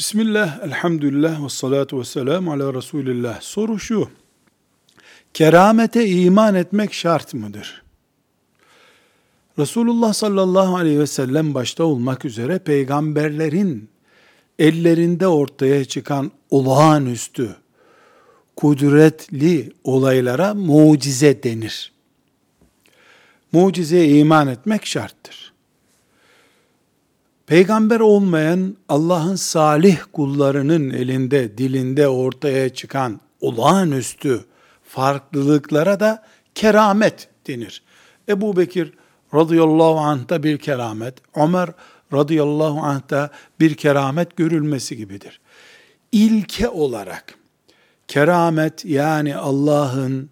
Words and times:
Bismillah, 0.00 0.60
elhamdülillah 0.64 1.44
ve 1.44 1.48
salatu 1.48 2.00
ve 2.00 2.04
selamu 2.04 2.52
ala 2.52 2.74
Resulillah. 2.74 3.40
Soru 3.40 3.78
şu, 3.78 4.08
keramete 5.34 6.08
iman 6.08 6.54
etmek 6.54 6.92
şart 6.92 7.34
mıdır? 7.34 7.82
Resulullah 9.58 10.12
sallallahu 10.12 10.76
aleyhi 10.76 10.98
ve 10.98 11.06
sellem 11.06 11.54
başta 11.54 11.84
olmak 11.84 12.24
üzere 12.24 12.58
peygamberlerin 12.58 13.88
ellerinde 14.58 15.26
ortaya 15.26 15.84
çıkan 15.84 16.30
olağanüstü, 16.50 17.56
kudretli 18.56 19.72
olaylara 19.84 20.54
mucize 20.54 21.42
denir. 21.42 21.92
Mucizeye 23.52 24.18
iman 24.18 24.48
etmek 24.48 24.86
şarttır. 24.86 25.52
Peygamber 27.50 28.00
olmayan 28.00 28.76
Allah'ın 28.88 29.36
salih 29.36 29.98
kullarının 30.12 30.90
elinde, 30.90 31.58
dilinde 31.58 32.08
ortaya 32.08 32.68
çıkan 32.74 33.20
olağanüstü 33.40 34.44
farklılıklara 34.84 36.00
da 36.00 36.22
keramet 36.54 37.28
denir. 37.46 37.82
Ebu 38.28 38.56
Bekir 38.56 38.92
radıyallahu 39.34 39.98
anh'ta 39.98 40.42
bir 40.42 40.58
keramet, 40.58 41.14
Ömer 41.36 41.68
radıyallahu 42.12 42.80
anh'ta 42.80 43.30
bir 43.60 43.74
keramet 43.74 44.36
görülmesi 44.36 44.96
gibidir. 44.96 45.40
İlke 46.12 46.68
olarak 46.68 47.34
keramet 48.08 48.84
yani 48.84 49.36
Allah'ın 49.36 50.30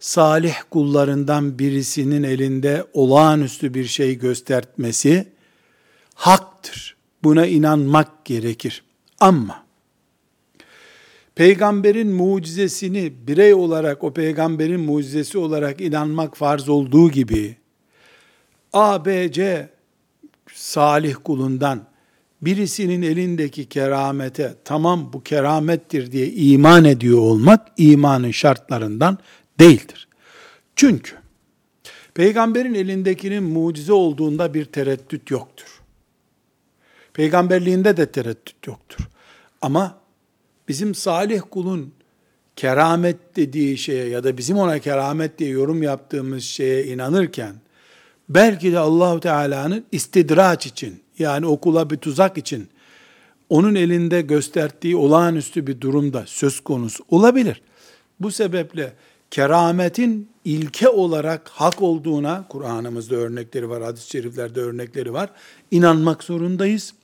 salih 0.00 0.54
kullarından 0.70 1.58
birisinin 1.58 2.22
elinde 2.22 2.84
olağanüstü 2.92 3.74
bir 3.74 3.84
şey 3.84 4.18
göstermesi 4.18 5.39
haktır. 6.20 6.96
Buna 7.24 7.46
inanmak 7.46 8.24
gerekir. 8.24 8.82
Ama 9.20 9.64
peygamberin 11.34 12.12
mucizesini 12.12 13.12
birey 13.26 13.54
olarak 13.54 14.04
o 14.04 14.12
peygamberin 14.12 14.80
mucizesi 14.80 15.38
olarak 15.38 15.80
inanmak 15.80 16.36
farz 16.36 16.68
olduğu 16.68 17.10
gibi 17.10 17.56
A, 18.72 19.04
B, 19.04 19.32
C 19.32 19.68
salih 20.52 21.14
kulundan 21.24 21.86
birisinin 22.42 23.02
elindeki 23.02 23.68
keramete 23.68 24.54
tamam 24.64 25.12
bu 25.12 25.22
keramettir 25.22 26.12
diye 26.12 26.30
iman 26.30 26.84
ediyor 26.84 27.18
olmak 27.18 27.68
imanın 27.76 28.30
şartlarından 28.30 29.18
değildir. 29.58 30.08
Çünkü 30.76 31.16
peygamberin 32.14 32.74
elindekinin 32.74 33.42
mucize 33.42 33.92
olduğunda 33.92 34.54
bir 34.54 34.64
tereddüt 34.64 35.30
yoktur. 35.30 35.79
Peygamberliğinde 37.20 37.96
de 37.96 38.06
tereddüt 38.06 38.66
yoktur. 38.66 39.08
Ama 39.62 39.98
bizim 40.68 40.94
salih 40.94 41.40
kulun 41.50 41.92
keramet 42.56 43.36
dediği 43.36 43.78
şeye 43.78 44.08
ya 44.08 44.24
da 44.24 44.38
bizim 44.38 44.58
ona 44.58 44.78
keramet 44.78 45.38
diye 45.38 45.50
yorum 45.50 45.82
yaptığımız 45.82 46.44
şeye 46.44 46.84
inanırken 46.84 47.54
belki 48.28 48.72
de 48.72 48.78
Allahu 48.78 49.20
Teala'nın 49.20 49.84
istidraç 49.92 50.66
için 50.66 51.02
yani 51.18 51.46
okula 51.46 51.90
bir 51.90 51.96
tuzak 51.96 52.38
için 52.38 52.68
onun 53.48 53.74
elinde 53.74 54.20
gösterdiği 54.20 54.96
olağanüstü 54.96 55.66
bir 55.66 55.80
durumda 55.80 56.24
söz 56.26 56.60
konusu 56.60 57.04
olabilir. 57.08 57.62
Bu 58.20 58.30
sebeple 58.30 58.92
kerametin 59.30 60.29
ilke 60.50 60.88
olarak 60.88 61.48
hak 61.48 61.82
olduğuna 61.82 62.44
Kur'an'ımızda 62.48 63.16
örnekleri 63.16 63.68
var, 63.68 63.82
hadis-i 63.82 64.10
şeriflerde 64.10 64.60
örnekleri 64.60 65.12
var. 65.12 65.30
İnanmak 65.70 66.24
zorundayız. 66.24 66.94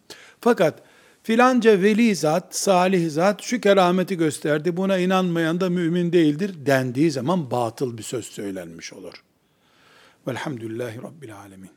Fakat 0.40 0.82
filanca 1.22 1.82
veli 1.82 2.16
zat, 2.16 2.56
salih 2.56 3.10
zat 3.10 3.42
şu 3.42 3.60
kerameti 3.60 4.16
gösterdi, 4.16 4.76
buna 4.76 4.98
inanmayan 4.98 5.60
da 5.60 5.70
mümin 5.70 6.12
değildir 6.12 6.54
dendiği 6.66 7.10
zaman 7.10 7.50
batıl 7.50 7.98
bir 7.98 8.02
söz 8.02 8.24
söylenmiş 8.24 8.92
olur. 8.92 9.22
Velhamdülillahi 10.26 11.02
Rabbil 11.02 11.36
Alemin. 11.36 11.76